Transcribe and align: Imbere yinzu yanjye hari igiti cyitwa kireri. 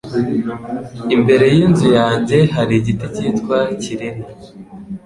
Imbere 1.15 1.45
yinzu 1.55 1.87
yanjye 1.99 2.37
hari 2.55 2.73
igiti 2.79 3.05
cyitwa 3.15 3.57
kireri. 3.81 4.21